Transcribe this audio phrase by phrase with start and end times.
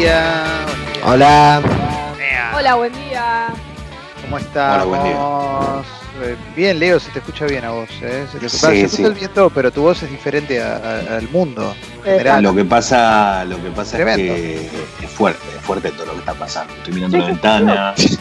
[0.00, 1.02] Día, buen día.
[1.06, 1.62] Hola.
[2.56, 3.46] Hola, buen día.
[4.22, 4.86] ¿Cómo estamos?
[4.86, 5.90] Hola, buen
[6.22, 7.88] Eh, Bien, Leo, se te escucha bien a vos.
[8.02, 8.26] ¿eh?
[8.30, 9.04] Se te Sí, se sí.
[9.04, 11.74] el viento, pero tu voz es diferente a- a- al mundo.
[12.04, 12.42] Eh, general.
[12.42, 14.32] Lo que pasa, lo que pasa Tremendo.
[14.34, 14.70] es que
[15.04, 16.74] es fuerte, es fuerte todo lo que está pasando.
[16.74, 18.18] Estoy mirando la ventana, ¿Hace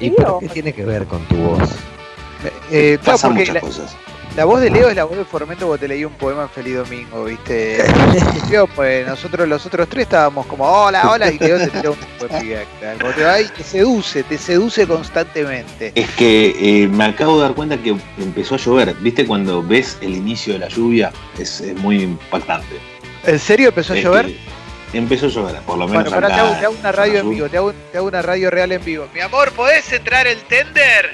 [0.00, 0.26] ¿Y frío?
[0.26, 1.70] por qué tiene que ver con tu voz?
[2.70, 3.96] Eh, pasan muchas la, cosas.
[4.36, 6.48] La voz de Leo es la voz de Formento cuando te leí un poema en
[6.48, 7.84] Feliz Domingo, ¿viste?
[8.50, 11.98] Yo, pues nosotros los otros tres estábamos como, hola, hola, y Leo te tiró un.
[12.18, 15.92] Como te va y te seduce, te seduce constantemente.
[15.94, 18.94] Es que eh, me acabo de dar cuenta que empezó a llover.
[19.00, 21.12] ¿Viste cuando ves el inicio de la lluvia?
[21.38, 22.80] Es, es muy impactante.
[23.24, 24.34] ¿En serio empezó a Es llover?
[24.92, 27.30] Empezó a llover, por lo menos Bueno, ahora te hago, te hago una radio en
[27.30, 29.06] vivo, te hago, te hago una radio real en vivo.
[29.14, 31.12] Mi amor, ¿podés entrar el tender?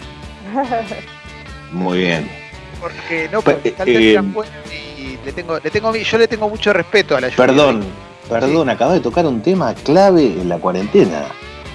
[1.72, 2.39] Muy bien.
[2.80, 6.28] Porque no, porque está el eh, tender afuera y le tengo, le tengo, yo le
[6.28, 7.46] tengo mucho respeto a la lluvia.
[7.46, 7.84] Perdón,
[8.28, 11.26] perdón, acabas de tocar un tema clave en la cuarentena.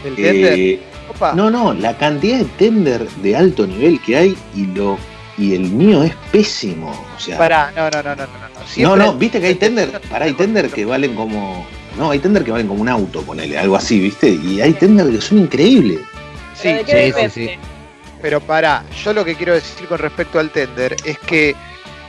[0.03, 0.59] ¿El tender?
[0.59, 0.79] Eh,
[1.09, 1.33] Opa.
[1.33, 4.97] No, no, la cantidad de tender de alto nivel que hay y lo
[5.37, 6.91] y el mío es pésimo.
[7.15, 8.25] O sea, Pará, no, no, no, no, no.
[8.77, 11.65] No, no, no, viste que hay tender, pará, hay tender que valen como.
[11.97, 14.29] No, hay tender que valen como un auto, ponele, algo así, ¿viste?
[14.29, 15.99] Y hay tender que son increíbles.
[16.55, 17.51] Sí, ¿De qué sí, sí, sí.
[18.21, 21.55] Pero pará, yo lo que quiero decir con respecto al tender es que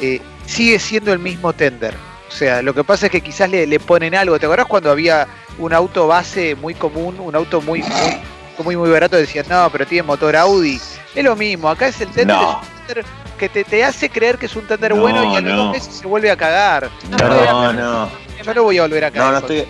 [0.01, 1.95] eh, sigue siendo el mismo tender.
[2.29, 4.39] O sea, lo que pasa es que quizás le, le ponen algo.
[4.39, 5.27] ¿Te acordás cuando había
[5.59, 8.21] un auto base muy común, un auto muy, muy,
[8.65, 9.17] muy, muy barato?
[9.17, 10.81] Decían, no, pero tiene motor Audi.
[11.15, 12.51] Es lo mismo, acá es el tender, No.
[12.51, 13.05] es un tender
[13.39, 15.57] que te, te hace creer que es un tender No, bueno y a los no.
[15.65, 16.91] dos meses se vuelve a cagar.
[17.11, 18.11] No, No, no,
[18.45, 19.27] Yo no voy a volver a cagar.
[19.27, 19.65] no, no estoy,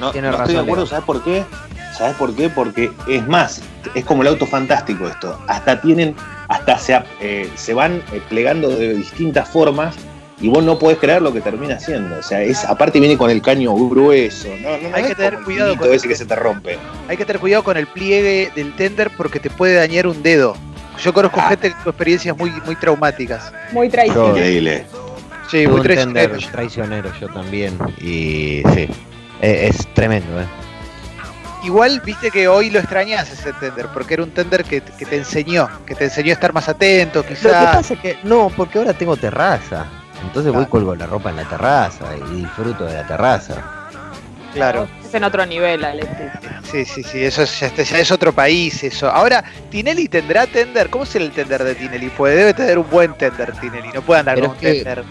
[0.00, 0.86] no, estoy de razón, acuerdo.
[0.86, 1.44] ¿sabes por qué?
[2.00, 2.48] ¿Sabes por qué?
[2.48, 3.60] Porque es más,
[3.94, 5.38] es como el auto fantástico esto.
[5.46, 6.16] Hasta tienen,
[6.48, 9.94] hasta se, eh, se van eh, plegando de distintas formas
[10.40, 12.16] y vos no podés creer lo que termina haciendo.
[12.18, 14.48] O sea, es, aparte viene con el caño grueso.
[14.62, 16.78] No, no, no Hay es que tener cuidado con ese que se te rompe.
[17.06, 20.56] Hay que tener cuidado con el pliegue del tender porque te puede dañar un dedo.
[21.04, 21.50] Yo conozco Ah.
[21.50, 23.52] gente con experiencias muy, muy traumáticas.
[23.72, 24.38] Muy traicionero.
[24.38, 24.86] Increíble.
[25.50, 26.48] Sí, muy traicioneros.
[26.50, 27.76] traicionero yo también.
[28.00, 28.88] Y sí,
[29.42, 30.46] eh, es tremendo, ¿eh?
[31.62, 35.16] Igual viste que hoy lo extrañas ese tender, porque era un tender que, que te
[35.16, 37.76] enseñó, que te enseñó a estar más atento, Lo que quizás.
[37.76, 39.86] pasa es que no, porque ahora tengo terraza.
[40.22, 40.70] Entonces voy Claro.
[40.70, 43.56] colgo la ropa en la terraza y disfruto de la terraza.
[44.54, 44.88] Claro.
[45.06, 46.16] Es en otro nivel, Alexis.
[46.70, 49.08] Sí, sí, sí, eso es, ya, es otro país eso.
[49.10, 50.88] Ahora, ¿Tinelli tendrá tender?
[50.90, 52.08] ¿Cómo será el tender de Tinelli?
[52.10, 54.84] Pues debe tener un buen tender Tinelli, no puede andar Pero con un es que-
[54.84, 55.04] tender.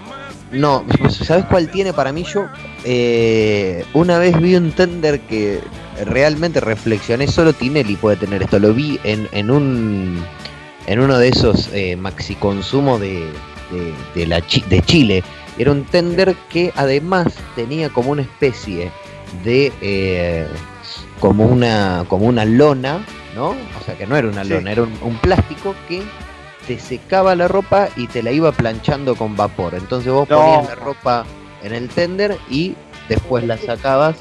[0.51, 2.47] No, ¿sabes cuál tiene para mí yo?
[2.83, 5.61] Eh, una vez vi un tender que
[6.05, 8.59] realmente reflexioné, solo Tinelli puede tener esto.
[8.59, 10.23] Lo vi en, en un
[10.87, 13.25] en uno de esos eh, maxi consumo de,
[13.71, 15.23] de, de la Chi- de Chile.
[15.57, 18.91] Era un tender que además tenía como una especie
[19.43, 20.47] de eh,
[21.19, 23.05] como una como una lona,
[23.35, 23.49] ¿no?
[23.49, 24.49] O sea que no era una Sí.
[24.51, 26.01] lona, era un, un plástico que
[26.65, 29.73] te secaba la ropa y te la iba planchando con vapor.
[29.75, 30.37] Entonces vos No.
[30.39, 31.25] ponías la ropa
[31.63, 32.73] en el tender y
[33.09, 34.15] después la sacabas.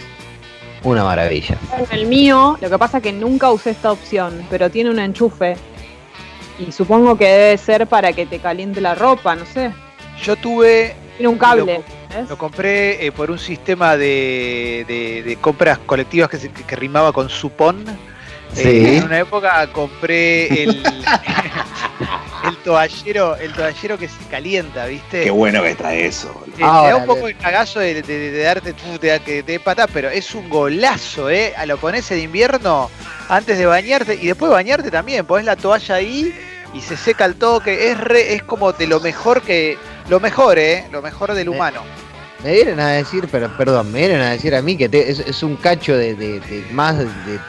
[0.85, 1.57] Una maravilla.
[1.91, 5.57] El mío, lo que pasa es que nunca usé esta opción, pero tiene un enchufe.
[6.59, 9.71] Y supongo que debe ser para que te caliente la ropa, no sé.
[10.23, 11.81] Yo tuve, Tiene un cable.
[12.15, 12.29] ¿ves?
[12.29, 17.13] lo compré eh, por un sistema de, de- de compras colectivas que, se- que rimaba
[17.13, 17.85] con supón.
[18.57, 20.83] Eh, en una época compré el,
[22.49, 25.23] el toallero, el toallero que se calienta, ¿viste?
[25.23, 26.33] Qué bueno que está eso.
[26.33, 26.55] boludo.
[26.55, 28.73] Eh, te da un poco el cagazo de, de- de darte
[29.21, 29.61] que te
[29.93, 31.55] pero es un golazo, ¿eh?
[31.57, 32.91] A Lo pones en invierno
[33.29, 35.27] antes de bañarte y después de bañarte también.
[35.27, 36.35] Pones la toalla ahí
[36.75, 37.91] y se seca el toque.
[37.91, 39.77] Es, re- es como de lo mejor que.
[40.09, 40.87] Lo mejor, ¿eh?
[40.91, 41.83] Lo mejor del Eh, humano.
[42.45, 45.19] Me vienen a decir, pero perdón, me vienen a decir a mí que te- es,
[45.19, 47.05] es un cacho de, de- de- más de,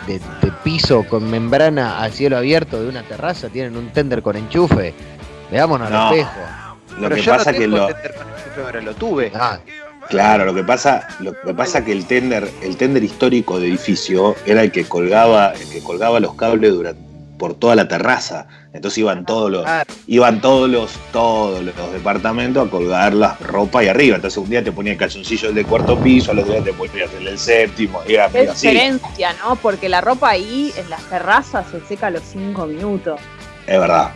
[0.07, 4.35] de- de piso con membrana a cielo abierto de una terraza, tienen un tender con
[4.35, 4.93] enchufe.
[5.51, 6.07] Veámonos No.
[6.07, 6.39] al espejo.
[6.97, 9.31] Lo pero que yo pasa no que lo, tender con enchufe, pero lo tuve.
[9.35, 9.59] Ah,
[10.09, 14.35] Claro, lo que pasa, lo que pasa que el tender, el tender histórico de edificio
[14.47, 16.99] era el que colgaba, el que colgaba los cables durante,
[17.39, 18.45] por toda la terraza.
[18.73, 23.79] Entonces iban todos los, Ah, iban todos los, todos los departamentos a colgar la ropa
[23.79, 24.17] ahí arriba.
[24.17, 26.73] Entonces un día te ponía el calzoncillo del de cuarto piso, al otro día te
[26.73, 28.67] ponías el del séptimo, y era Qué medio así.
[28.67, 29.55] diferencia, ¿no?
[29.55, 33.19] Porque la ropa ahí en las terrazas se seca a los 5 minutos.
[33.65, 34.11] Es verdad.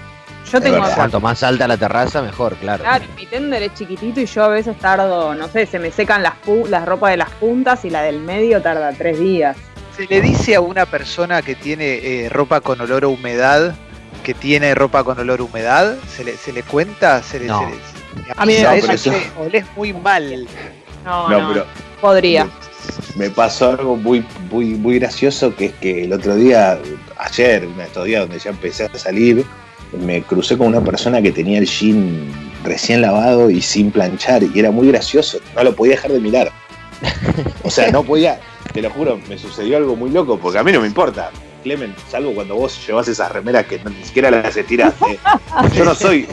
[0.51, 0.95] Yo tengo verdad.
[0.95, 2.83] cuanto más alta la terraza, mejor, claro.
[2.83, 6.21] Claro, mi tender es chiquitito y yo a veces tardo, no sé, se me secan
[6.21, 9.55] las, pu- las ropas de las puntas y la del medio tarda tres días.
[9.95, 11.85] Se le dice a una persona que tiene
[12.25, 13.75] eh, ropa con olor a humedad,
[14.23, 17.59] que tiene ropa con olor a humedad, se le, se le cuenta, se le, No.
[17.59, 20.47] se le- se le A mí avisa no, eso, eso- olés muy mal.
[21.05, 21.65] No, No, no, pero
[22.01, 22.47] podría.
[23.15, 26.79] me pasó algo muy, muy, muy gracioso que es que el otro día,
[27.17, 29.45] ayer, uno de estos días donde ya empecé a salir,
[29.91, 32.31] me crucé con una persona que tenía el jean
[32.63, 36.51] recién lavado y sin planchar y era muy gracioso, no lo podía dejar de mirar.
[37.63, 38.39] O sea, no podía,
[38.73, 41.31] te lo juro, me sucedió algo muy loco porque a mí no me importa.
[41.63, 45.17] Clemen, salvo cuando vos llevas esas remeras que ni siquiera las estiraste.
[45.73, 46.23] Yo no soy,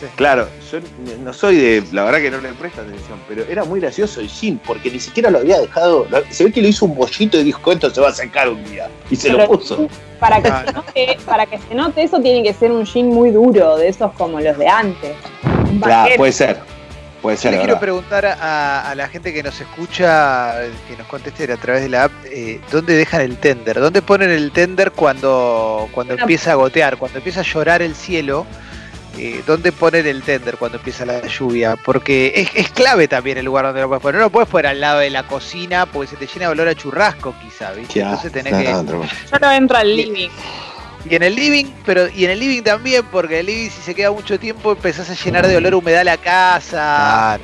[0.00, 0.06] sí.
[0.16, 0.80] Claro, yo
[1.22, 1.84] no soy de.
[1.92, 4.98] La verdad que no le presto atención, pero era muy gracioso el jean, porque ni
[4.98, 6.04] siquiera lo había dejado.
[6.10, 8.48] lo- se ve que le hizo un bollito y dijo: Esto se va a secar
[8.48, 8.88] un día.
[9.08, 9.86] Y se lo puso.
[10.18, 13.06] Para que, Ah, se note, para que se note eso tiene que ser un jean
[13.08, 15.12] muy duro, de esos como los de antes.
[15.80, 16.58] Claro, puede ser.
[17.22, 17.80] Puede Yo ser, le quiero verdad.
[17.80, 20.54] preguntar a, a la gente que nos escucha,
[20.88, 23.78] que nos conteste a través de la app, eh, ¿dónde dejan el tender?
[23.78, 26.22] ¿Dónde ponen el tender cuando, cuando Bueno.
[26.24, 28.46] empieza a gotear, cuando empieza a llorar el cielo?
[29.18, 31.76] eh, ¿Dónde ponen el tender cuando empieza la lluvia?
[31.76, 34.18] Porque es, es clave también el lugar donde lo puedes poner.
[34.20, 36.68] No lo puedes poner al lado de la cocina porque se te llena de olor
[36.68, 38.00] a churrasco, quizá, ¿viste?
[38.00, 38.64] Entonces tenés que.
[38.72, 39.02] no, tremendo.
[39.30, 40.30] Yo no entro al living.
[41.08, 43.80] Y en el living, pero y en el living también, porque en el living si
[43.80, 47.38] se queda mucho tiempo empezás a llenar de olor humedad la casa.
[47.38, 47.42] Claro.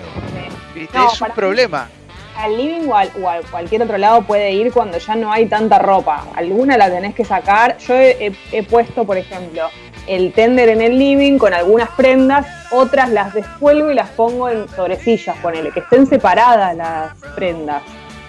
[0.75, 0.97] ¿viste?
[0.99, 1.89] No, es un problema.
[2.37, 5.47] Al living o, al- o a cualquier otro lado puede ir cuando ya no hay
[5.47, 6.27] tanta ropa.
[6.37, 7.79] Alguna la tenés que sacar.
[7.79, 9.71] Yo he, he- he puesto, por ejemplo,
[10.07, 14.69] el tender en el living con algunas prendas, otras las descuelgo y las pongo en
[14.69, 17.83] sobre sillas, ponele, que estén separadas las prendas.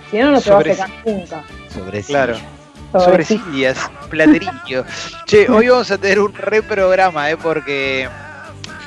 [0.10, 1.44] Si no, no se va a secar nunca.
[1.74, 2.38] Sobre Claro.
[2.92, 3.00] Silla.
[3.00, 3.44] Sobre Sobre sillas.
[3.46, 4.86] sillas, platerillo.
[5.26, 7.38] che, hoy vamos a tener un reprograma, ¿eh?
[7.38, 8.10] Porque,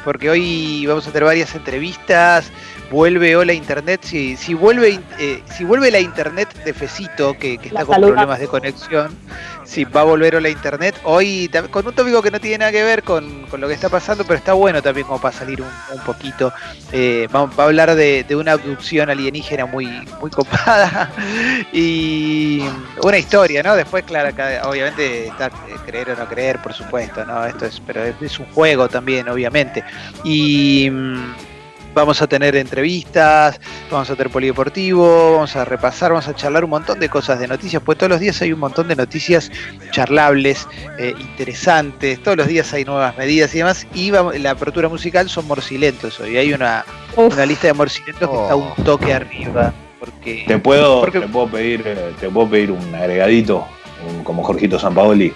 [0.04, 2.50] porque hoy vamos a tener varias entrevistas.
[2.90, 4.00] Vuelve Hola Internet.
[4.02, 8.00] Si, si, vuelve, eh, si vuelve la Internet de Fecito, que, que está La con
[8.00, 9.16] problemas de conexión,
[9.64, 10.96] si va a volver Hola Internet.
[11.04, 13.88] Hoy con un tópico que no tiene nada que ver con, con lo que está
[13.88, 16.52] pasando, pero está bueno también como para salir un, un poquito.
[16.90, 19.86] Eh, va, va a hablar de, de una abducción alienígena muy,
[20.20, 21.12] muy copada
[21.72, 22.60] y
[23.04, 23.76] una historia, ¿no?
[23.76, 24.30] Después, claro,
[24.68, 27.44] obviamente está eh, creer o no creer, por supuesto, ¿no?
[27.44, 29.84] Esto es, pero es, es un juego también, obviamente.
[30.24, 31.49] Y, mm,
[31.92, 36.70] Vamos a tener entrevistas, vamos a tener polideportivo, vamos a repasar, vamos a charlar un
[36.70, 39.50] montón de cosas de noticias, pues todos los días hay un montón de noticias
[39.90, 40.68] charlables,
[40.98, 43.86] eh, interesantes, todos los días hay nuevas medidas y demás.
[43.92, 46.36] Y vamos- la apertura musical son morcilentos hoy.
[46.36, 46.84] Hay una,
[47.16, 48.82] una lista de morcilentos que está un Oh.
[48.84, 49.72] toque arriba.
[49.98, 53.66] Porque Te puedo, Porque- te puedo pedir, eh, te puedo pedir un agregadito,
[54.08, 55.32] un- como Jorgito Sampaoli,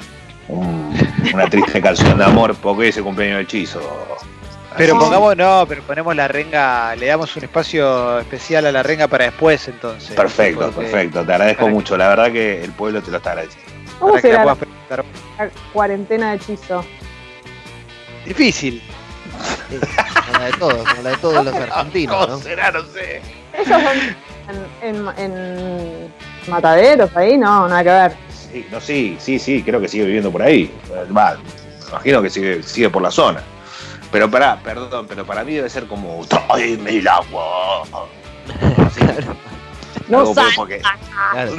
[0.49, 0.95] un-
[1.35, 3.81] una triste canción de amor, porque ese cumpleaños de hechizo.
[4.77, 9.07] Pero pongamos, no, pero ponemos la renga, le damos un espacio especial a la renga
[9.09, 10.15] para después entonces.
[10.17, 11.25] Perfecto, Porque- perfecto.
[11.25, 11.97] Te agradezco que- mucho.
[11.97, 13.71] La verdad que el pueblo te lo está agradeciendo.
[14.01, 14.57] ¿Cómo Para que la
[14.89, 15.05] será
[15.39, 16.85] la cuarentena de hechizo?
[18.27, 18.83] Difícil.
[19.71, 19.79] Sí,
[20.27, 22.39] como la de todos, como la de todos los argentinos, ¿no?
[22.39, 22.71] será?
[22.71, 23.21] No sé.
[23.53, 24.17] Ellos son
[24.83, 26.13] en, en- en
[26.49, 28.17] mataderos ahí, no, nada que ver.
[28.53, 30.73] Sí, no, sí, sí, sí, creo que sigue viviendo por ahí.
[31.17, 33.43] Va, me imagino que sigue, sigue por la zona.
[34.15, 37.83] Pero para, perdón, pero para mí debe ser como tráeme el agua.
[38.87, 39.01] Así,
[40.09, 40.81] No porque-
[41.33, 41.53] Claro.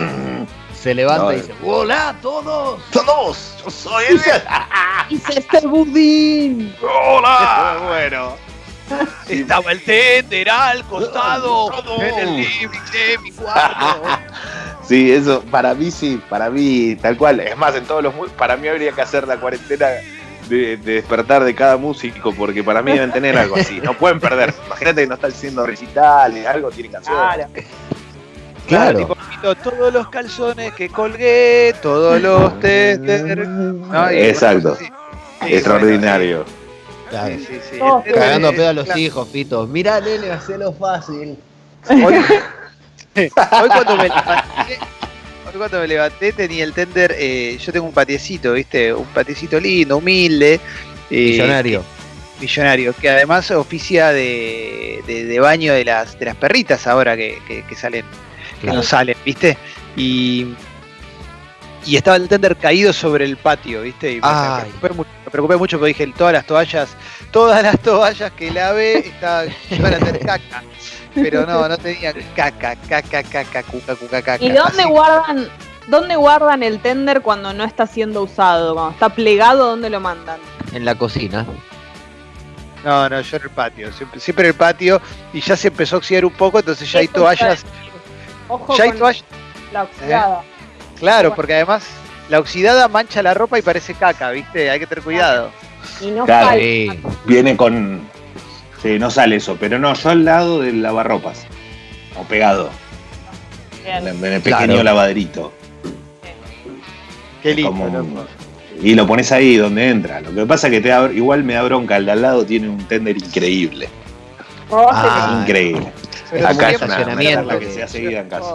[0.74, 2.80] Se levanta No, y dice, ¡Hola a todos!
[2.92, 3.58] ¡Todos!
[3.62, 4.22] ¡Yo soy el
[5.10, 6.74] ¡Hice este budín!
[6.82, 7.78] ¡Hola!
[7.90, 8.38] bueno.
[9.28, 11.70] Estaba el tender al costado,
[12.02, 14.02] en el living de mi cuarto.
[14.88, 17.42] Sí, eso, para mí sí, para mí tal cual.
[17.42, 19.88] Es más, en todos los para mí habría que hacer la cuarentena
[20.48, 23.80] de, de despertar de cada músico, porque para mí deben tener algo así.
[23.82, 24.54] No pueden perder.
[24.66, 27.14] Imagínate que no están haciendo recitales, algo tiene que hacer.
[27.14, 27.48] Claro.
[28.68, 28.98] Claro.
[28.98, 32.54] tipo, quito todos los calzones que colgué, todos los.
[32.64, 34.76] Y Exacto.
[34.76, 34.86] Sí,
[35.42, 36.46] Extraordinario.
[37.12, 37.80] Bueno, sí, sí, sí.
[37.80, 39.00] Tender Cagando pedo a los claro.
[39.00, 39.68] hijos, Fito.
[39.68, 41.38] Mirá, nene, hacelo fácil.
[41.90, 42.16] Hoy,
[43.16, 43.30] hoy
[43.68, 44.80] cuando me levanté,
[45.58, 48.94] cuando me levanté tenía el tender, eh, yo tengo un patiecito, ¿viste?
[48.94, 50.60] Un patiecito lindo, humilde.
[51.10, 51.84] eh, Millonario.
[52.40, 57.42] millonario, que además oficia de, de- de baño de las, de las perritas ahora que,
[57.48, 58.04] que- que salen,
[58.62, 59.58] que no salen, ¿viste?
[59.96, 60.48] Y,
[61.86, 64.12] y estaba el tender caído sobre el patio, ¿viste?
[64.14, 64.22] Y me,
[64.82, 66.90] preocupé, mucho, me preocupé mucho porque dije, todas las toallas,
[67.32, 70.64] todas las toallas que lavé estaban, iban a tener caca.
[71.16, 74.44] Pero no, no tenían caca, caca, caca, cuca, cuca, caca.
[74.44, 75.48] ¿Y dónde Así- guardan,
[75.88, 78.74] dónde guardan el tender cuando no está siendo usado?
[78.74, 80.40] Cuando está plegado, ¿dónde lo mandan?
[80.74, 81.46] En la cocina.
[82.84, 85.02] No, no, yo en el patio, siempre, siempre en el patio
[85.34, 87.64] y ya se empezó a oxidar un poco, entonces ya hay toallas,
[88.48, 89.24] Ojo ya hay con toallas,
[89.74, 90.42] la oxidada.
[91.00, 91.84] claro, porque además
[92.30, 94.70] la oxidada mancha la ropa y parece caca, ¿viste?
[94.70, 95.50] Hay que tener cuidado.
[96.00, 96.60] Y no Claro.
[96.60, 97.00] Sí.
[97.26, 98.08] Viene con.
[98.86, 101.48] Sí, no sale eso, pero no, yo al lado del lavarropas.
[102.20, 102.70] O pegado.
[103.84, 104.08] En Bien.
[104.18, 104.84] el, en el pequeño Claro.
[104.84, 105.54] lavaderito.
[107.42, 108.26] Qué lindo, Como-.
[108.84, 110.22] Y lo pones ahí donde entra.
[110.22, 111.98] Lo que pasa es que te da- igual me da bronca.
[111.98, 113.90] El de al lado tiene un tender increíble.
[114.70, 115.92] Oh, Ah, increíble.
[116.30, 118.54] Pero Acá es siempre- una que se hace seguida en casa.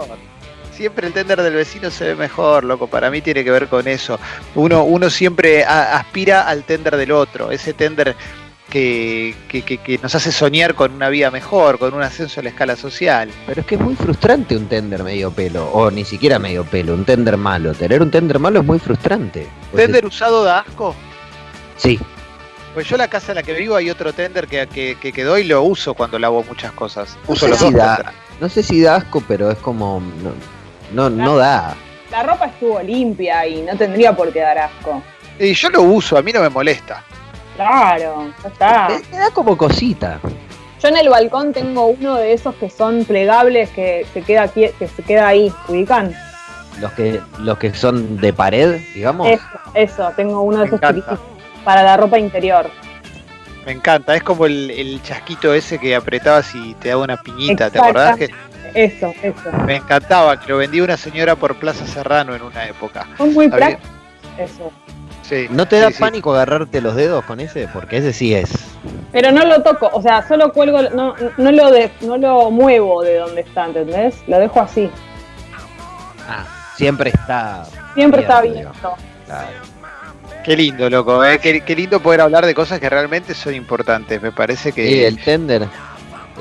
[0.73, 2.87] Siempre el tender del vecino se ve mejor, loco.
[2.87, 4.17] Para mí tiene que ver con eso.
[4.55, 7.51] Uno, uno siempre a- aspira al tender del otro.
[7.51, 8.15] Ese tender
[8.71, 12.43] que, que- que- que nos hace soñar con una vida mejor, con un ascenso a
[12.43, 13.29] la escala social.
[13.45, 15.69] Pero es que es muy frustrante un tender medio pelo.
[15.71, 17.73] O ni siquiera medio pelo, un tender malo.
[17.75, 19.47] Tener un tender malo es muy frustrante.
[19.71, 20.95] Pues ¿Tender usado da asco?
[21.77, 21.99] Sí.
[22.73, 25.37] Pues yo la casa en la que vivo hay otro tender que, que, que quedó
[25.37, 27.17] y lo uso cuando lavo muchas cosas.
[27.27, 28.13] No Uso sé los si dos da-.
[28.39, 30.01] No sé si da asco, pero es como.
[30.93, 31.75] No, no, no da.
[32.09, 35.03] La ropa estuvo limpia y no tendría por qué dar asco.
[35.39, 37.03] Y yo lo uso, a mí no me molesta.
[37.55, 38.87] Claro, ya está.
[39.11, 40.19] Me da como cosita.
[40.81, 44.67] Yo en el balcón tengo uno de esos que son plegables que se queda aquí,
[44.79, 46.13] que se queda ahí, ¿ubican?
[46.79, 49.27] Los que, los que son de pared, digamos.
[49.27, 49.43] Eso,
[49.75, 51.19] eso, tengo uno de Me esos
[51.63, 52.69] para la ropa interior.
[53.65, 57.69] Me encanta, es como el, el chasquito ese que apretabas y te daba una piñita,
[57.69, 58.17] ¿te acordás?
[58.17, 58.29] Que
[58.73, 59.51] Eso, eso.
[59.67, 63.07] me encantaba, que lo vendía una señora por Plaza Serrano en una época.
[63.17, 63.87] Son muy prácticos.
[64.39, 64.71] Eso.
[65.31, 65.99] Sí, ¿No te da sí, sí.
[66.01, 67.69] pánico agarrarte los dedos con ese?
[67.71, 68.51] Porque ese sí es.
[69.13, 73.01] Pero no lo toco, o sea, solo cuelgo, no, no, lo de, no lo muevo
[73.01, 74.15] de donde está, ¿entendés?
[74.27, 74.89] Lo dejo así.
[76.27, 76.43] Ah,
[76.75, 77.63] siempre está.
[77.93, 78.95] Siempre está Abierto.
[79.25, 79.47] Claro.
[80.43, 81.39] Qué lindo, loco, ¿eh?
[81.39, 84.21] qué, qué lindo poder hablar de cosas que realmente son importantes.
[84.21, 84.85] Me parece que.
[84.85, 85.65] Sí, el tender.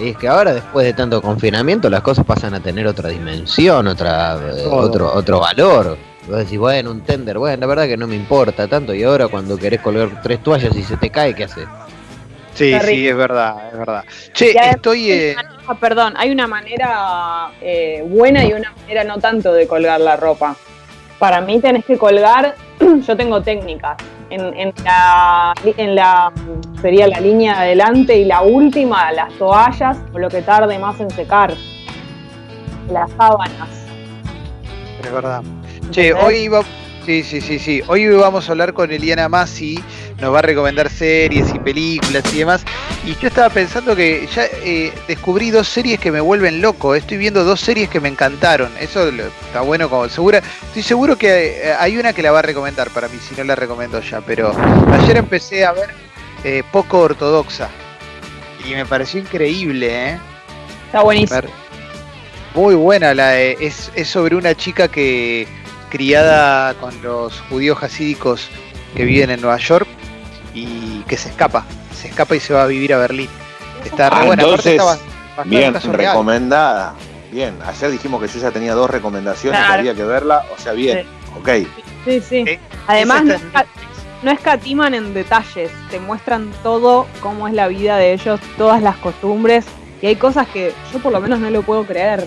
[0.00, 4.34] Es que ahora, después de tanto confinamiento, las cosas pasan a tener otra dimensión, otra,
[4.34, 6.09] eh, otro, otro valor.
[6.28, 8.94] Vos decís, bueno, un tender, bueno, la verdad que no me importa tanto.
[8.94, 11.66] Y ahora, cuando querés colgar tres toallas y se te cae, ¿qué haces?
[12.54, 14.04] Sí, sí, es verdad, es verdad.
[14.34, 15.10] Che, Y estoy.
[15.10, 15.36] eh,
[15.66, 20.16] Ah, perdón, hay una manera eh, buena y una manera no tanto de colgar la
[20.16, 20.56] ropa.
[21.18, 22.54] Para mí tenés que colgar,
[23.06, 23.96] yo tengo técnicas.
[24.30, 26.32] en, en la, en la
[26.82, 31.10] sería la línea adelante y la última, las toallas o lo que tarde más en
[31.10, 31.54] secar.
[32.90, 33.68] Las sábanas.
[35.02, 35.42] Es verdad.
[35.90, 36.62] Che, hoy iba,
[37.04, 37.82] sí, sí, sí, sí.
[37.88, 39.82] Hoy vamos a hablar con Eliana Massi,
[40.20, 42.62] nos va a recomendar series y películas y demás.
[43.04, 46.94] Y yo estaba pensando que ya eh, descubrí dos series que me vuelven loco.
[46.94, 48.70] Estoy viendo dos series que me encantaron.
[48.80, 50.40] Eso lo- está bueno como segura.
[50.68, 53.42] Estoy seguro que eh, hay una que la va a recomendar para mí, si no
[53.44, 54.20] la recomiendo ya.
[54.20, 54.52] Pero
[54.92, 55.90] ayer empecé a ver
[56.44, 57.68] eh, poco ortodoxa.
[58.64, 60.18] Y me pareció increíble, ¿eh?
[60.86, 61.40] Está buenísimo.
[61.40, 61.50] Ver-
[62.54, 65.46] Muy buena, la es, es sobre una chica que
[65.90, 68.48] criada con los judíos hasídicos
[68.96, 69.86] que viven en Nueva York
[70.54, 73.28] y que se escapa, se escapa y se va a vivir a Berlín.
[73.84, 75.92] Está re Ah, buena, aparte entonces, está Bien, real.
[76.12, 76.94] recomendada.
[77.30, 80.72] Bien, ayer dijimos que yo ya tenía dos recomendaciones, que había que verla, o sea,
[80.72, 81.06] bien,
[81.38, 81.48] ok.
[82.04, 82.36] Sí, sí.
[82.46, 83.66] Eh, Además, no, esca-
[84.22, 88.96] no escatiman en detalles, te muestran todo, cómo es la vida de ellos, todas las
[88.96, 89.64] costumbres,
[90.02, 92.26] y hay cosas que yo por lo menos no lo puedo creer.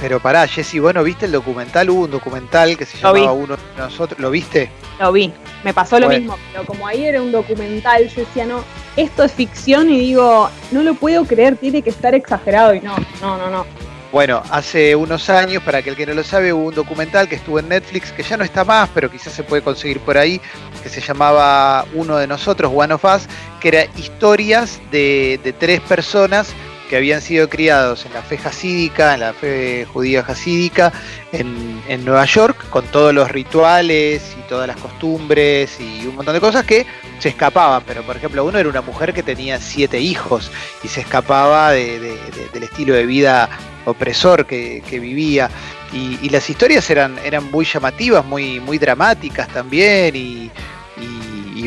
[0.00, 1.90] Pero pará, Jessy, bueno, ¿viste el documental?
[1.90, 4.70] Hubo un documental que se llamaba Uno de nosotros, ¿lo viste?
[5.00, 5.32] Lo vi,
[5.64, 6.20] me pasó lo Bueno.
[6.20, 8.62] mismo, pero como ahí era un documental, yo decía, no,
[8.96, 12.96] esto es ficción y digo, no lo puedo creer, tiene que estar exagerado y no,
[13.20, 13.66] no, no, no.
[14.10, 17.58] Bueno, hace unos años, para aquel que no lo sabe, hubo un documental que estuvo
[17.58, 20.40] en Netflix, que ya no está más, pero quizás se puede conseguir por ahí,
[20.82, 23.26] que se llamaba Uno de nosotros, One of Us,
[23.60, 26.54] que era historias de, de tres personas
[26.88, 30.92] que habían sido criados en la fe jasídica, en la fe judía jasídica,
[31.32, 36.34] en, en Nueva York, con todos los rituales y todas las costumbres y un montón
[36.34, 36.86] de cosas que
[37.18, 37.82] se escapaban.
[37.86, 40.50] Pero, por ejemplo, uno era una mujer que tenía siete hijos
[40.82, 43.48] y se escapaba de- de- de- del estilo de vida
[43.84, 45.50] opresor que, vivía.
[45.92, 50.14] Y, las historias eran, eran muy llamativas, muy, muy dramáticas también.
[50.16, 50.50] Y,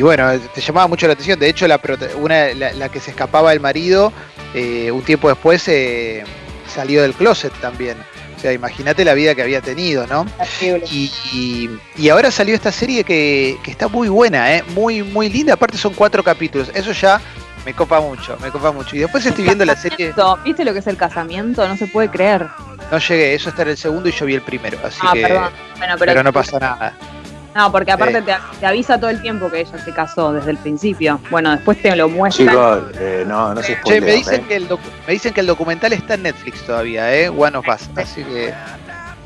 [0.00, 1.38] bueno, te llamaba mucho la atención.
[1.38, 1.80] De hecho, la,
[2.16, 4.12] una, la que se escapaba del marido,
[4.54, 6.24] eh, un tiempo después eh,
[6.66, 7.96] salió del closet también.
[8.36, 10.26] O sea, imagínate la vida que había tenido, ¿no?
[10.90, 14.64] Y, y- y ahora salió esta serie que, que está muy buena, ¿eh?
[14.74, 15.54] muy, muy linda.
[15.54, 16.70] Aparte son cuatro capítulos.
[16.74, 17.20] Eso ya
[17.64, 18.96] me copa mucho, me copa mucho.
[18.96, 20.12] Y después estoy viendo la serie.
[20.44, 21.66] ¿Viste lo que es el casamiento?
[21.68, 22.48] No se puede creer.
[22.90, 24.76] No llegué, eso está en el segundo y yo vi el primero.
[24.84, 25.22] Así ah, que.
[25.22, 25.50] perdón.
[25.78, 26.96] Bueno, pero, Pero no pasa nada.
[27.54, 28.22] No, porque aparte Eh.
[28.22, 31.20] te, te avisa todo el tiempo que ella se casó desde el principio.
[31.30, 32.48] Bueno, después te lo muestran.
[32.48, 34.44] Chicos, eh, no, no se Che, me dicen, ¿eh?
[34.48, 37.28] que el docu- me dicen que el documental está en Netflix todavía, ¿eh?
[37.28, 37.90] One of Us.
[37.96, 38.54] Así que.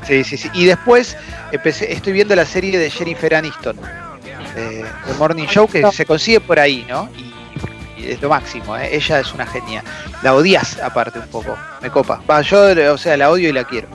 [0.05, 0.49] Sí, sí, sí.
[0.53, 1.15] Y después
[1.51, 3.77] empecé, estoy viendo la serie de Jennifer Aniston,
[4.55, 7.09] eh, The Morning Show, que se consigue por ahí, ¿no?
[7.17, 8.89] Y, y es lo máximo, ¿eh?
[8.95, 9.83] Ella es una genia.
[10.21, 12.21] La odias aparte un poco, me copa.
[12.29, 13.87] Va, yo, o sea, la odio y la quiero.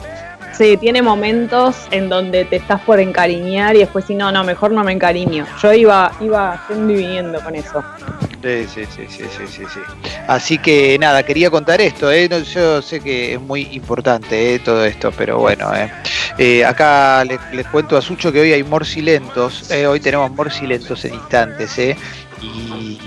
[0.52, 4.72] Sí, tiene momentos en donde te estás por encariñar y después si no, no, mejor
[4.72, 5.46] no me encariño.
[5.62, 7.82] Yo iba, iba viniendo con eso.
[8.42, 9.80] Sí, sí, sí, sí, sí, sí, sí.
[10.26, 12.28] Así que nada, quería contar esto, ¿eh?
[12.52, 14.58] Yo sé que es muy importante ¿eh?
[14.58, 15.90] todo esto, pero bueno, ¿eh?
[16.38, 19.86] Eh, acá les, les cuento a Sucho que hoy hay morcilentos, ¿eh?
[19.86, 21.96] hoy tenemos morcilentos en instantes, ¿eh?
[22.40, 22.98] Y,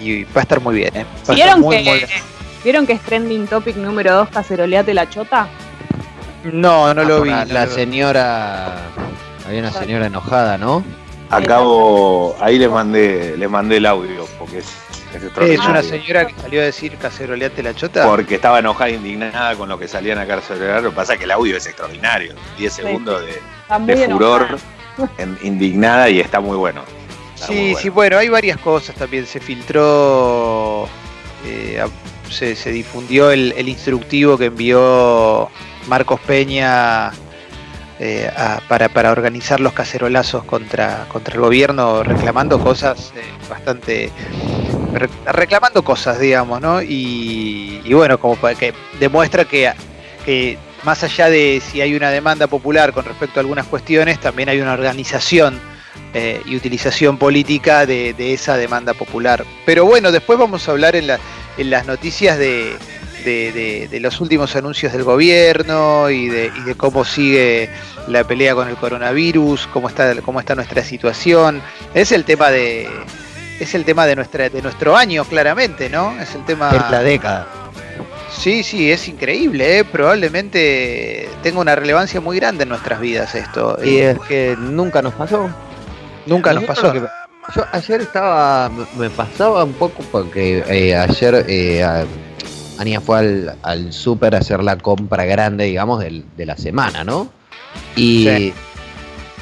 [0.00, 1.04] y va a estar muy bien, ¿eh?
[1.04, 2.10] Va a estar ¿Vieron muy, que, muy bien.
[2.62, 5.48] ¿Vieron que es trending topic número 2 caceroleate la chota?
[6.44, 7.30] No, no lo vi.
[7.30, 8.76] La, señora.
[9.46, 10.84] Había una señora enojada, ¿no?
[11.30, 14.66] Acabo, ahí les mandé, les mandé el audio, porque es,
[15.14, 18.06] es Es una señora que salió a decir caceroleate la chota.
[18.06, 20.82] Porque estaba enojada e indignada con lo que salían a carcelar.
[20.82, 22.34] Lo que pasa es que el audio es extraordinario.
[22.58, 24.58] 10 segundos de, furor,
[25.18, 26.82] en- indignada y está muy bueno.
[27.34, 27.78] Está muy Sí, bueno.
[27.80, 29.26] sí, bueno, hay varias cosas también.
[29.26, 30.86] Se filtró,
[31.46, 31.82] eh,
[32.30, 35.50] se, se difundió el, el instructivo que envió
[35.86, 37.12] Marcos Peña
[38.00, 38.30] eh,
[38.68, 44.10] para, para organizar los cacerolazos contra, contra el gobierno, reclamando cosas eh, bastante.
[44.92, 46.82] re- reclamando cosas, digamos, ¿no?
[46.82, 49.72] Y, bueno, como para que demuestra que,
[50.24, 54.48] que más allá de si hay una demanda popular con respecto a algunas cuestiones, también
[54.48, 55.60] hay una organización
[56.12, 59.44] eh, y utilización política de, de esa demanda popular.
[59.64, 61.06] Pero bueno, después vamos a hablar en,
[61.58, 62.76] en las noticias de,
[63.24, 67.70] de- de- de los últimos anuncios del gobierno y de, y de cómo sigue
[68.08, 71.62] la pelea con el coronavirus, cómo está, cómo está nuestra situación.
[71.94, 72.88] Es el tema de
[73.60, 76.20] es el tema de nuestra de nuestro año claramente, ¿no?
[76.20, 77.46] Es el tema Es la década.
[78.36, 79.84] Sí, sí, es increíble, ¿eh?
[79.84, 83.78] probablemente tenga una relevancia muy grande en nuestras vidas esto.
[83.82, 85.48] Y es que nunca nos pasó.
[86.26, 86.92] nunca nos pasó.
[86.92, 87.02] que-
[87.54, 91.84] yo ayer estaba, me- pasaba un poco porque eh, ayer eh,
[92.78, 97.04] Ania fue al, al súper a hacer la compra grande, digamos, del- de la semana,
[97.04, 97.28] ¿no?
[97.96, 98.52] Y, Sí.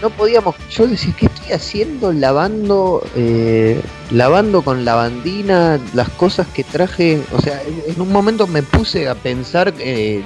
[0.02, 0.54] no podíamos.
[0.70, 2.12] Yo decía, ¿qué estoy haciendo?
[2.12, 7.22] Lavando, eh, lavando con lavandina las cosas que traje.
[7.32, 10.22] O sea, en, en un momento me puse a pensar eh,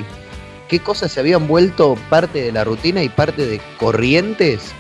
[0.69, 4.73] qué cosas se habían vuelto parte de la rutina y parte de corrientes.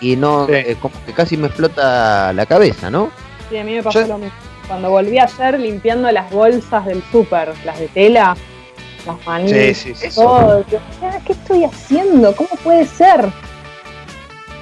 [0.00, 0.52] Y no, Sí.
[0.54, 3.10] eh, como que casi me explota la cabeza, ¿no?
[3.50, 4.38] Sí, a mí me pasó Yo- lo mismo.
[4.70, 8.36] Cuando volví ayer limpiando las bolsas del súper, las de tela,
[9.04, 10.14] las manillas, Sí, sí, sí.
[10.14, 10.64] todo.
[11.02, 12.36] "Ah, ¿Qué estoy haciendo?
[12.36, 13.28] ¿Cómo puede ser?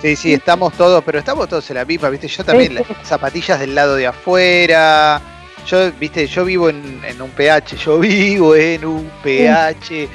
[0.00, 2.26] Sí, sí, estamos todos, pero estamos todos en la misma, ¿viste?
[2.26, 5.20] Yo también, las zapatillas del lado de afuera.
[5.66, 6.26] Yo, ¿viste?
[6.26, 10.08] Yo vivo en, en un PH, yo vivo en un PH,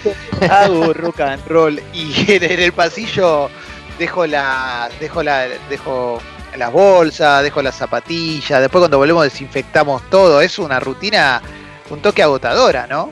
[0.50, 3.52] hago rock and roll y en, en el pasillo
[4.00, 6.20] dejo la, dejo la, dejo
[6.58, 11.42] las bolsas, dejo las zapatillas, después cuando volvemos desinfectamos todo, es una rutina
[11.90, 13.10] un toque agotadora, ¿no?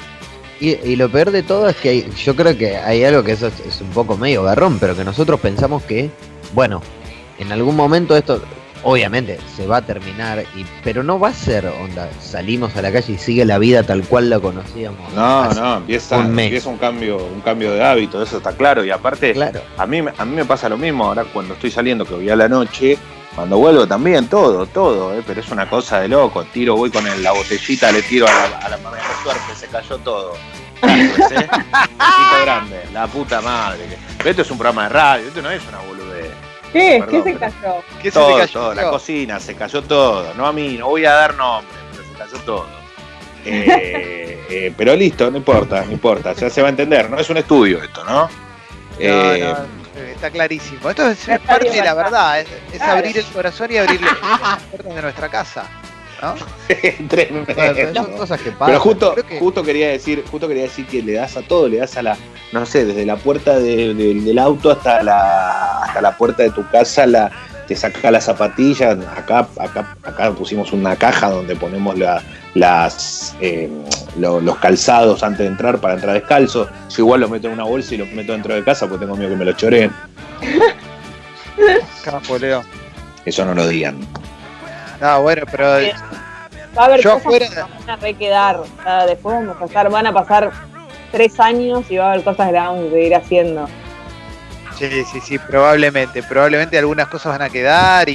[0.60, 3.32] Y, y lo peor de todo es que hay- yo creo que hay algo que
[3.34, 6.10] eso es, es un poco medio garrón, pero que nosotros pensamos que,
[6.54, 6.82] bueno,
[7.40, 8.42] en algún momento esto
[8.84, 12.92] obviamente se va a terminar, y, pero no va a ser onda, salimos a la
[12.92, 15.14] calle y sigue la vida tal cual la conocíamos.
[15.14, 16.46] No, no, empieza, un mes.
[16.46, 18.84] empieza un cambio, un cambio de hábito, eso está claro.
[18.84, 19.62] Y aparte, Claro.
[19.78, 22.30] a mí, me- a mí me pasa lo mismo ahora cuando estoy saliendo, que voy
[22.32, 22.98] a la noche,
[23.36, 26.44] cuando vuelvo también, todo, todo, eh, pero es una cosa de loco.
[26.46, 29.56] Tiro, voy con el- la botellita, le tiro a la, a la mamá de suerte,
[29.56, 30.34] se cayó todo.
[30.82, 31.48] Gracias, eh.
[31.52, 33.98] Chico grande, la puta madre.
[34.18, 36.32] Pero esto es un programa de radio, esto no es una boludez.
[36.74, 37.04] ¿Qué?
[37.06, 37.76] Perdón, ¿Qué se cayó?
[38.02, 38.54] ¿Qué se Todo, te cayó?
[38.60, 40.34] todo, la cocina, se cayó todo.
[40.36, 42.66] No a mí, no voy a dar nombre, pero se cayó todo.
[43.46, 47.10] Eh, eh, pero listo, no importa, no importa, ya se va a entender.
[47.10, 48.12] No es un estudio esto, ¿no?
[48.24, 48.30] No,
[49.00, 50.90] Eh, no, está clarísimo.
[50.90, 52.94] Esto es, Está parte de la verdad, es, es Claro.
[53.00, 54.14] abrir el corazón y abrir las
[54.72, 55.64] puertas de nuestra casa.
[56.22, 56.36] ¿no?
[57.08, 57.94] tremendo.
[57.96, 58.68] Son cosas que pasan.
[58.68, 61.78] Pero justo, que- justo quería decir, justo quería decir que le das a todo, le
[61.78, 62.16] das a la,
[62.52, 66.52] no sé, desde la puerta de- de- del auto hasta la, hasta la puerta de
[66.52, 67.32] tu casa, la,
[67.68, 72.22] te saca las zapatillas, acá, acá, acá pusimos una caja donde ponemos la-
[72.54, 73.68] las eh,
[74.18, 76.70] lo- los calzados antes de entrar para entrar descalzo.
[76.90, 79.16] Yo igual los meto en una bolsa y los meto dentro de casa porque tengo
[79.18, 79.92] miedo que me lo choreen.
[82.04, 82.64] Capo, Leo.
[83.26, 84.00] Eso no lo digan.
[85.00, 85.66] No, bueno, pero.
[86.78, 88.56] Va a haber Yo cosas afuera- que nos van a requedar.
[88.58, 90.52] O sea, después vamos a pasar, van a pasar
[91.12, 93.68] tres años y va a haber cosas que vamos a seguir haciendo.
[94.80, 98.14] sí, sí, sí, probablemente, probablemente algunas cosas van a quedar y,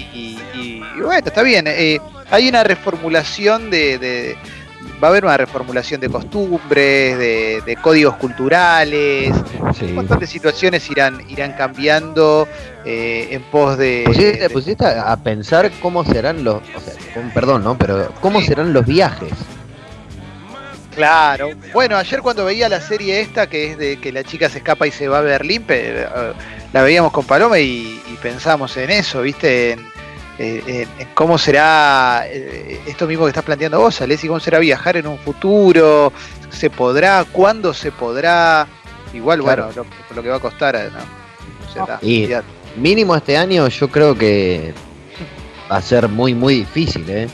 [0.55, 1.67] y- y bueno, está bien.
[1.69, 4.37] eh, hay una reformulación de, de-
[5.03, 9.35] va a haber una reformulación de costumbres, de, de códigos culturales,
[9.79, 9.87] Sí.
[9.87, 12.49] un montón de situaciones irán irán cambiando
[12.85, 16.95] eh, en pos de, Pusiste, de- pusiste a a pensar cómo serán los, o sea,
[17.35, 17.77] perdón, ¿no?
[17.77, 19.33] Pero cómo serán los viajes.
[20.95, 21.51] Claro.
[21.75, 24.87] Bueno, ayer cuando veía la serie esta, que es de que la chica se escapa
[24.87, 26.07] y se va a Berlín, eh,
[26.73, 29.73] la veíamos con Paloma y, y pensamos en eso, ¿viste?
[29.73, 29.81] En,
[30.39, 34.59] eh, en- en cómo será eh, esto mismo que estás planteando vos, Alessi, cómo será
[34.59, 36.13] viajar en un futuro,
[36.51, 38.67] se podrá, cuándo se podrá,
[39.15, 39.67] igual, Claro.
[39.67, 40.99] bueno, lo, lo que va a costar, ¿no?
[41.69, 42.47] O sea, está, Y- olvidate.
[42.77, 44.75] Mínimo este año yo creo que
[45.73, 47.27] va a ser muy, muy difícil, ¿eh?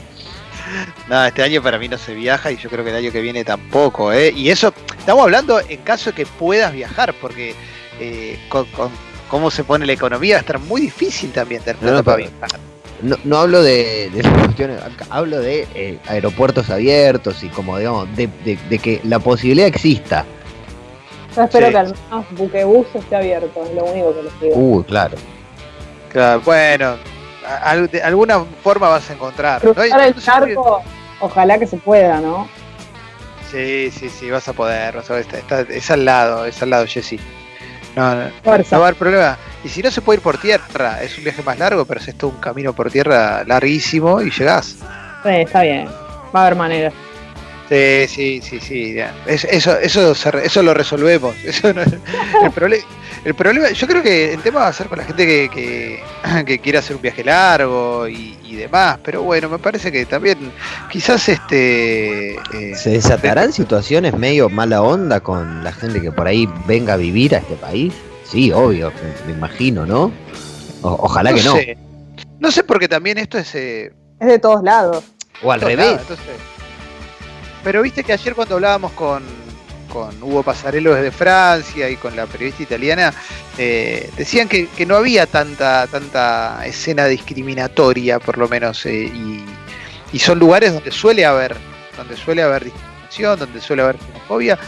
[1.08, 3.20] Nada, este año para mí no se viaja y yo creo que el año que
[3.20, 4.32] viene tampoco, ¿eh?
[4.34, 7.56] Y eso, estamos hablando en caso de que puedas viajar, porque
[7.98, 8.90] eh, con, con
[9.28, 12.04] cómo se pone la economía va a estar muy difícil también tener No, no, plata
[12.04, 12.60] para viajar.
[13.02, 18.08] No, no hablo de, de esas cuestiones, hablo de eh, aeropuertos abiertos y como digamos,
[18.16, 20.24] de, de- de que la posibilidad exista.
[21.34, 21.72] Yo espero Sí.
[21.72, 24.54] que al menos Buquebus esté abierto, es lo único que les digo.
[24.54, 25.16] Uh, claro.
[26.10, 26.96] Claro, bueno,
[27.46, 29.62] a- al- de alguna forma vas a encontrar.
[29.64, 30.82] el charco,
[31.20, 32.46] ojalá que se pueda, ¿no?
[33.50, 36.62] Sí, sí, sí, vas a poder, vas a ver, está, está- es al lado, es
[36.62, 37.18] al lado, Jessy.
[37.96, 38.76] No, no, Fuerza.
[38.76, 39.38] no va a haber problema.
[39.64, 42.08] Y si no se puede ir por tierra, es un viaje más largo, pero es
[42.08, 44.76] esto un camino por tierra larguísimo y llegás.
[45.22, 45.86] Sí, está bien.
[46.34, 46.92] Va a haber maneras.
[47.68, 48.94] Sí, sí, sí, sí.
[48.94, 49.14] ya.
[49.24, 51.34] Es- eso, eso, se re- eso lo resolvemos.
[51.44, 52.84] Eso no es- el, proble-
[53.24, 56.02] el problema, yo creo que el tema va a ser con la gente que, que,
[56.44, 58.98] que quiera hacer un viaje largo y, y demás.
[59.04, 60.38] Pero bueno, me parece que también
[60.90, 66.48] quizás este eh, ¿Se desatarán situaciones medio mala onda con la gente que por ahí
[66.66, 67.94] venga a vivir a este país?
[68.32, 68.90] Sí, obvio,
[69.26, 70.04] me, me imagino, ¿no?
[70.80, 71.54] O- ojalá que no.
[71.54, 71.76] sé.
[72.40, 75.04] No sé porque también esto es eh, Es de todos lados.
[75.42, 75.86] O al revés.
[75.86, 76.26] lados, entonces-
[77.62, 79.22] pero viste que ayer cuando hablábamos con,
[79.92, 83.12] con Hugo Pasarello desde Francia y con la periodista italiana,
[83.58, 89.44] eh, decían que, que no había tanta, tanta escena discriminatoria, por lo menos, eh, y,
[90.12, 91.54] y son lugares donde suele haber,
[91.96, 94.58] donde suele haber discriminación, donde suele haber xenofobia.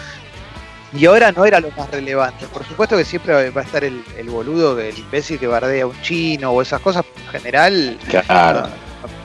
[0.96, 2.46] Y ahora no era lo más relevante.
[2.46, 5.86] Por supuesto que siempre va a estar el, el boludo, el imbécil que bardea a
[5.88, 7.04] un chino o esas cosas.
[7.26, 8.68] En general, Claro.
[8.68, 8.68] no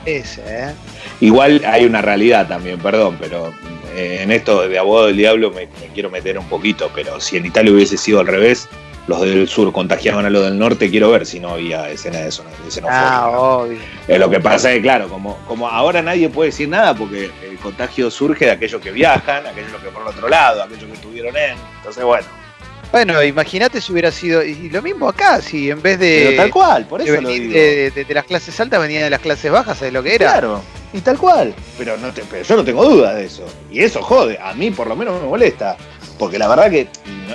[0.06, 0.74] ¿eh?
[1.20, 3.52] Igual hay una realidad también, perdón, pero
[3.94, 7.36] eh, en esto de abogado del diablo me, me quiero meter un poquito, pero si
[7.36, 8.68] en Italia hubiese sido al revés,
[9.06, 12.28] los del sur contagiaban a los del norte, quiero ver si no había escena de,
[12.28, 12.82] eso, de.
[12.88, 13.78] Ah, obvio.
[14.06, 17.30] Eh, lo que pasa es que, claro, como, como ahora nadie puede decir nada porque
[17.42, 20.92] el contagio surge de aquellos que viajan, aquellos que por el otro lado, aquellos que
[20.94, 21.56] estuvieron en.
[21.78, 22.26] Entonces, bueno,
[22.92, 24.42] Bueno, imagínate si hubiera sido.
[24.44, 26.24] Y lo mismo acá, si en vez de.
[26.26, 27.54] pero tal cual, por de eso lo venir digo.
[27.54, 30.30] de, de- de las clases altas venían de las clases bajas, ¿sabes lo que era?
[30.32, 31.54] Claro, y tal cual.
[31.78, 33.44] Pero, no te- pero yo no tengo duda de eso.
[33.70, 35.76] Y eso jode, a mí por lo menos no me molesta.
[36.20, 36.86] Porque la verdad que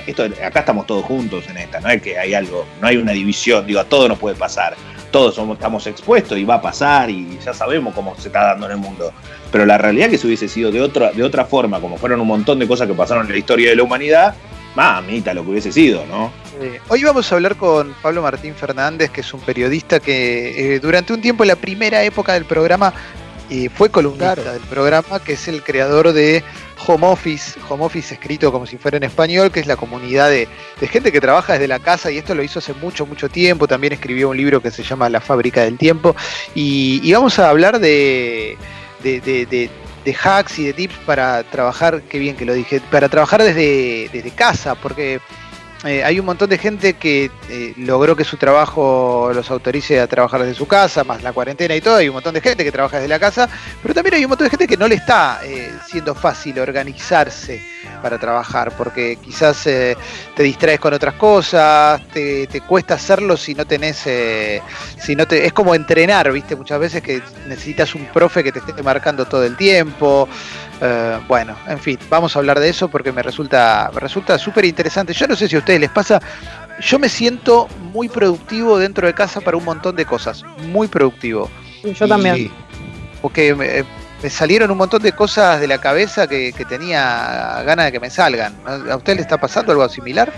[0.06, 3.14] esto, acá estamos todos juntos en esta, no es que hay algo, no hay una
[3.14, 4.76] división, digo, a todo nos puede pasar.
[5.10, 8.68] Todos somos, estamos expuestos y va a pasar y ya sabemos cómo se está dando
[8.68, 9.12] en el mundo.
[9.52, 12.28] Pero la realidad que si hubiese sido de otra, de otra forma, como fueron un
[12.28, 14.36] montón de cosas que pasaron en la historia de la humanidad,
[14.76, 16.32] mamita, lo que hubiese sido, ¿no?
[16.62, 20.80] Eh, hoy vamos a hablar con Pablo Martín Fernández, que es un periodista que eh,
[20.80, 22.94] durante un tiempo, en la primera época del programa,
[23.50, 26.44] eh, fue columnista del programa, que es el creador de
[26.88, 30.48] Home Office, Home Office escrito como si fuera en español, que es la comunidad de,
[30.88, 33.68] gente que trabaja desde la casa, y esto lo hizo hace mucho, mucho tiempo.
[33.68, 36.16] También escribió un libro que se llama La fábrica del tiempo.
[36.54, 38.58] Y, vamos a hablar de,
[40.24, 44.76] hacks y de tips para trabajar, qué bien que lo dije, para trabajar desde casa,
[44.76, 45.20] porque
[45.86, 50.08] eh, hay un montón de gente que eh, logró que su trabajo los autorice a
[50.08, 51.98] trabajar desde su casa, más la cuarentena y todo.
[51.98, 53.48] Hay un montón de gente que trabaja desde la casa,
[53.82, 57.75] pero también hay un montón de gente que no le está eh, siendo fácil organizarse
[58.06, 59.98] para trabajar, porque quizás eh,
[60.36, 64.62] te distraes con otras cosas, te, te cuesta hacerlo si no tenés, eh,
[65.00, 68.60] si no te, es como entrenar, viste, muchas veces que necesitas un profe que te
[68.60, 70.30] esté marcando todo el tiempo.
[70.80, 74.66] Eh, bueno, en fin, vamos a hablar de eso porque me resulta me resulta súper
[74.66, 75.12] interesante.
[75.12, 76.22] Yo no sé si a ustedes les pasa,
[76.80, 81.50] yo me siento muy productivo dentro de casa para un montón de cosas, muy productivo.
[81.84, 82.52] Yo Y- también.
[83.24, 83.84] Porque
[84.26, 88.00] me, salieron un montón de cosas de la cabeza que, que tenía ganas de que
[88.00, 88.54] me salgan.
[88.92, 90.32] ¿A usted le está pasando algo similar?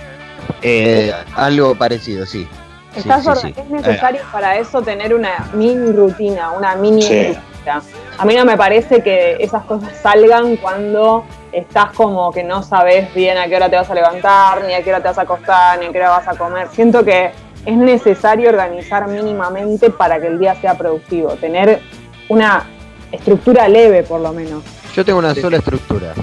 [0.61, 2.47] Eh, algo parecido, sí.
[2.93, 3.53] Sí, Estás sí, orga- sí.
[3.57, 7.27] Es necesario para eso tener una mini rutina, una mini Sí.
[7.27, 7.81] rutina.
[8.17, 13.13] A mí no me parece que esas cosas salgan cuando estás como que no sabes
[13.13, 15.21] bien a qué hora te vas a levantar, ni a qué hora te vas a
[15.21, 16.67] acostar, ni a qué hora vas a comer.
[16.71, 17.31] Siento que
[17.65, 21.81] es necesario organizar mínimamente para que el día sea productivo, tener
[22.29, 22.65] una
[23.11, 24.63] estructura leve por lo menos.
[24.95, 25.41] Yo tengo una Sí.
[25.41, 26.13] sola estructura.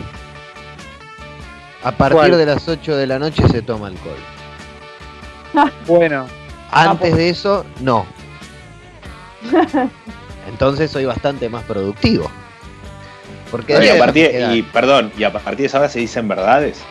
[1.83, 2.31] A partir ¿Cuál?
[2.39, 4.17] de las 8 de la noche se toma alcohol.
[5.87, 6.27] Bueno,
[6.73, 8.05] Antes de eso, no.
[10.49, 12.31] Entonces soy bastante más productivo.
[13.51, 16.83] Porque y, a partir, y perdón, y a partir de esa hora se dicen verdades.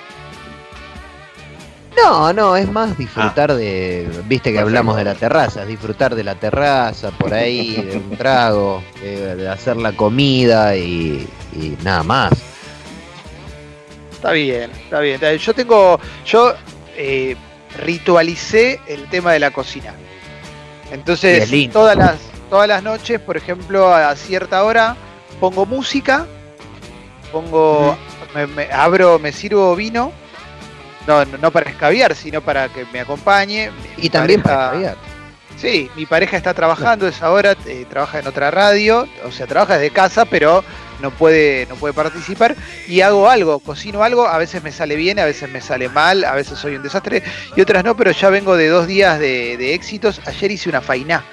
[1.95, 4.07] No, no, es más disfrutar de.
[4.25, 4.61] Viste que Perfecto.
[4.61, 9.49] hablamos de la terraza, disfrutar de la terraza, por ahí, de un trago, de, de
[9.49, 12.33] hacer la comida y, y nada más.
[14.11, 15.19] Está bien, está bien.
[15.37, 16.53] Yo tengo, yo
[16.95, 17.35] eh,
[17.83, 19.93] ritualicé el tema de la cocina.
[20.91, 22.15] Entonces, todas las,
[22.49, 24.95] todas las noches, por ejemplo, a cierta hora,
[25.39, 26.25] pongo música,
[27.31, 27.97] pongo,
[28.33, 30.11] me, me- abro, me sirvo vino,
[31.07, 33.71] no, no, no para escabiar, sino para que me acompañe.
[33.97, 34.97] Mi Y también pareja- para caviar.
[35.57, 39.77] Sí, mi pareja está trabajando esa hora, eh, trabaja en otra radio, o sea, trabaja
[39.77, 40.63] desde casa, pero
[40.99, 42.55] no puede, no puede participar.
[42.87, 46.23] Y hago algo, cocino algo, a veces me sale bien, a veces me sale mal,
[46.25, 47.21] a veces soy un desastre,
[47.55, 50.19] y otras no, pero ya vengo de dos días de, de éxitos.
[50.25, 51.23] Ayer hice una fainá.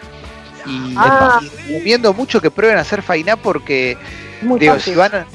[0.66, 1.40] Y, Ah.
[1.66, 4.92] recomiendo mucho que prueben a hacer fainá porque Es muy Digo, fácil.
[4.92, 5.26] si van a-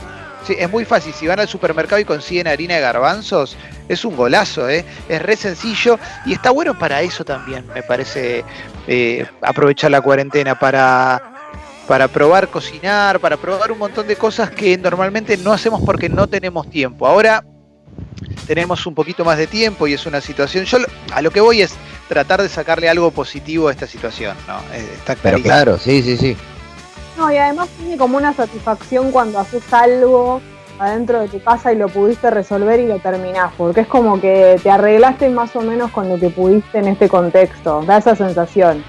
[0.46, 1.12] sí, es muy fácil.
[1.14, 4.86] Si van al supermercado y consiguen harina de garbanzos, es un golazo, ¿eh?
[5.10, 8.44] Es re sencillo y está bueno para eso también, me parece,
[8.88, 11.22] eh, aprovechar la cuarentena para,
[11.88, 16.28] para probar cocinar, para probar un montón de cosas que normalmente no hacemos porque no
[16.28, 17.08] tenemos tiempo.
[17.08, 17.44] Ahora
[18.48, 20.66] tenemos un poquito más de tiempo y es una situación.
[20.66, 21.76] Yo lo- a lo que voy es
[22.08, 24.58] tratar de sacarle algo positivo a esta situación, ¿no?
[24.74, 26.38] Eh, Está Pero claro, sí, sí, sí.
[27.18, 30.42] No, y además tiene como una satisfacción cuando haces algo
[30.80, 34.60] adentro de tu casa y lo pudiste resolver y lo terminás, porque es como que
[34.62, 38.84] te arreglaste más o menos con lo que pudiste en este contexto, da esa sensación.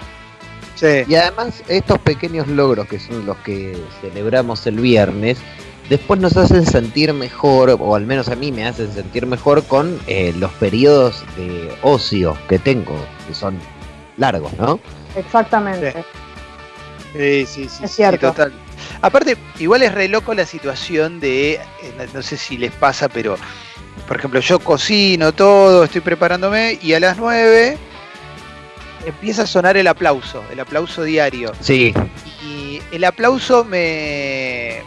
[0.75, 1.05] Sí.
[1.09, 5.38] Y además, estos pequeños logros que son los que celebramos el viernes,
[5.88, 9.99] después nos hacen sentir mejor, o al menos a mí me hacen sentir mejor con
[10.07, 12.94] eh, los periodos de ocio que tengo,
[13.27, 13.59] que son
[14.18, 14.79] largos, ¿no?
[15.16, 16.05] Exactamente.
[17.14, 18.29] Sí, sí, sí, Es sí, cierto.
[18.29, 18.53] total.
[19.03, 21.61] Aparte, igual es re loco la situación de, eh,
[21.99, 23.37] no- no sé si les pasa, pero
[24.07, 27.77] por ejemplo, yo cocino todo, estoy preparándome y a las 9
[29.05, 31.53] empieza a sonar el aplauso, el aplauso diario.
[31.61, 31.93] Sí,
[32.45, 34.83] Y el aplauso me,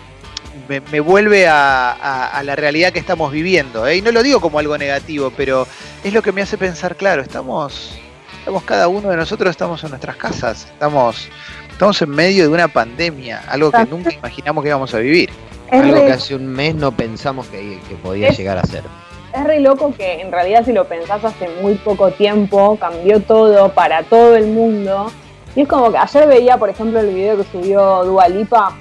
[0.70, 3.86] me, me vuelve a, a- a la realidad que estamos viviendo.
[3.88, 3.98] ¿eh?
[3.98, 5.68] Y no lo digo como algo negativo, pero
[6.04, 7.92] es lo que me hace pensar, claro, estamos,
[8.40, 11.28] estamos cada uno de nosotros, estamos en nuestras casas, estamos,
[11.80, 15.30] estamos en medio de una pandemia, algo que nunca imaginamos que íbamos a vivir.
[15.72, 18.64] Es algo re- que hace un mes no pensamos que, que podía Es- llegar a
[18.64, 18.84] ser.
[19.34, 23.72] Es re loco que en realidad si lo pensás hace muy poco tiempo, cambió todo
[23.72, 25.10] para todo el mundo.
[25.56, 28.76] Y es como que ayer veía, por ejemplo, el video que subió Dua Lipa,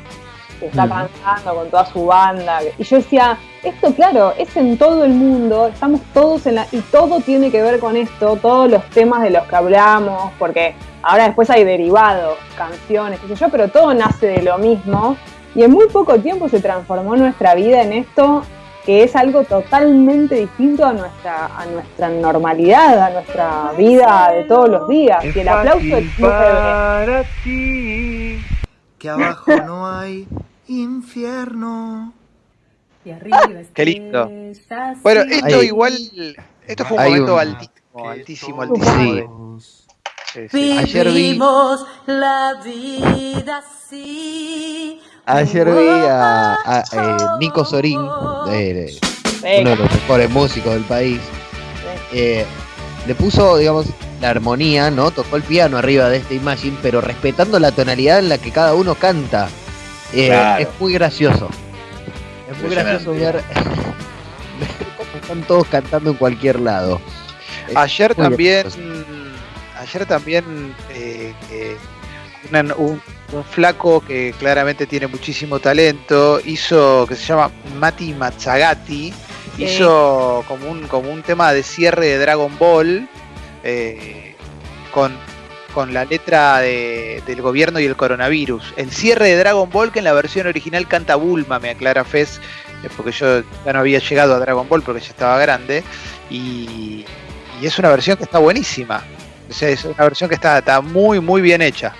[0.59, 2.61] que está cantando con toda su banda.
[2.79, 6.66] Y yo decía, esto claro, es en todo el mundo, estamos todos en la...
[6.73, 10.75] Y todo tiene que ver con esto, todos los temas de los que hablamos, porque
[11.03, 15.16] ahora después hay derivados, canciones, qué sé yo, pero todo nace de lo mismo.
[15.55, 18.42] Y en muy poco tiempo se transformó nuestra vida en esto
[18.88, 24.71] que es algo totalmente distinto a nuestra, a nuestra normalidad, a nuestra vida de todos
[24.71, 25.23] los días.
[25.27, 28.38] Y el aplauso es muy para ti
[28.99, 30.27] que abajo no hay
[30.68, 32.12] infierno.
[33.04, 33.40] Y arriba
[33.74, 34.31] Qué lindo.
[35.02, 35.94] Bueno, esto igual,
[36.66, 39.59] esto fue un hay momento un- altísimo, altísimo, altísimo.
[39.61, 39.87] Sí.
[40.35, 40.78] sí, sí.
[40.78, 45.00] Ayer vi- Vivimos la vida así.
[45.24, 48.00] Ayer vi a, a, eh, Nico Sorín,
[48.50, 48.98] eh,
[49.61, 51.20] uno de los mejores músicos del país.
[52.12, 52.44] eh,
[53.07, 53.87] le puso, digamos,
[54.20, 55.11] la armonía, ¿no?
[55.11, 58.74] Tocó el piano arriba de esta imagen, pero respetando la tonalidad en la que cada
[58.74, 59.48] uno canta.
[60.12, 60.62] Eh, Claro.
[60.62, 61.49] Es muy gracioso.
[62.51, 63.42] Es muy gracioso ver
[64.97, 67.01] cómo están todos cantando en cualquier lado.
[67.68, 68.88] Es Ayer también, gracioso.
[69.81, 71.77] ayer también eh, eh,
[72.79, 73.01] un,
[73.33, 79.12] un flaco que claramente tiene muchísimo talento hizo, que se llama Mati Mazzagatti,
[79.57, 79.64] Sí.
[79.64, 83.09] hizo como un, como un tema de cierre de Dragon Ball
[83.64, 84.37] eh,
[84.94, 85.12] con,
[85.79, 88.75] con la letra de- del gobierno y el coronavirus.
[88.77, 92.41] El cierre de Dragon Ball que en la versión original canta Bulma, me aclara Fez,
[92.83, 95.85] eh, porque yo ya no había llegado a Dragon Ball porque ya estaba grande.
[96.31, 97.05] Y,
[97.62, 99.05] y es una versión que está buenísima.
[99.49, 101.95] O sea, es una versión que está, está muy, muy bien hecha.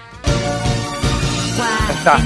[2.01, 2.19] está.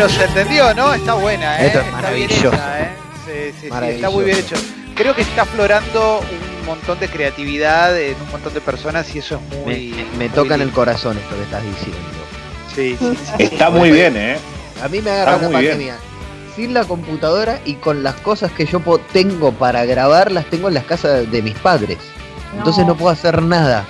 [0.00, 0.94] Bueno, se entendió, ¿no?
[0.94, 1.66] Está buena, ¿eh?
[1.66, 2.50] Esto es está maravilloso.
[2.50, 2.90] bien hecha, ¿eh?
[3.26, 4.56] Sí, sí, sí, está muy bien hecho.
[4.94, 9.34] Creo que está aflorando un montón de creatividad en un montón de personas y eso
[9.34, 10.06] es Me, muy.
[10.16, 11.98] me muy toca en el corazón esto que estás diciendo.
[12.74, 13.42] Sí, sí, sí.
[13.42, 14.38] Está muy bien, ¿eh?
[14.82, 15.70] A mí me agarra Está bien.
[15.70, 15.96] pandemia
[16.56, 18.80] sin la computadora y con las cosas que yo
[19.12, 21.98] tengo para grabar las tengo en las casas de mis padres.
[22.56, 23.84] Entonces no puedo hacer nada.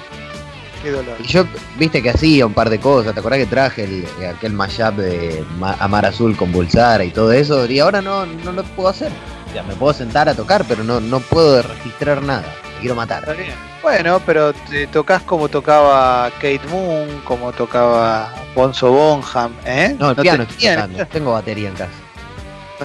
[0.82, 1.16] Qué dolor.
[1.22, 1.44] Y yo,
[1.78, 3.12] viste que hacía un par de cosas.
[3.14, 7.32] ¿Te acordás que traje el, aquel mashup de Ma- Amar Azul con Bulsara y todo
[7.32, 7.66] eso?
[7.66, 9.10] Y ahora no, no lo puedo hacer.
[9.54, 12.44] Ya me puedo sentar a tocar, pero no, no puedo registrar nada.
[12.74, 13.20] Me quiero matar.
[13.24, 13.52] Está bien.
[13.82, 19.96] Bueno, pero te tocas como tocaba Kate Moon, como tocaba Bonzo Bonham, ¿eh?
[19.98, 21.06] No, el piano te- estoy tocando.
[21.12, 21.90] Tengo batería en casa.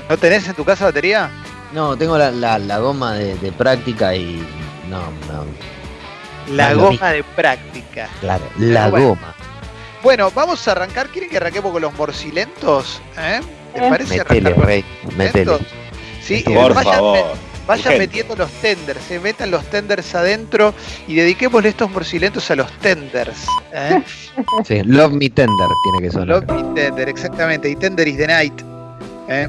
[0.10, 1.30] ¿No tenés en tu casa batería?
[1.74, 4.46] No, tengo la, la, la goma de, de práctica y.
[4.90, 5.00] No,
[5.32, 5.46] no.
[6.52, 8.08] La No, goma de práctica.
[8.22, 9.08] Claro, la bueno.
[9.10, 9.36] goma.
[10.04, 11.08] Bueno, vamos a arrancar.
[11.10, 13.02] ¿Quieren que arranquemos con los morcilentos?
[13.18, 13.42] ¿Eh?
[13.74, 13.90] ¿Te Eh.
[13.90, 14.86] parece Metele, arrancar rey.
[15.18, 15.58] Metele.
[16.22, 17.18] Sí, Por eh, vayan, favor.
[17.68, 17.98] vayan urgente.
[18.00, 20.74] metiendo los tenders, se metan los tenders adentro
[21.08, 23.46] y dediquémosle estos morcilentos a los tenders.
[23.74, 24.02] ¿eh?
[24.66, 26.28] Sí, Love Me Tender tiene que sonar.
[26.28, 27.70] Love me tender, exactamente.
[27.70, 28.62] Y tender is the night.
[29.30, 29.48] ¿eh?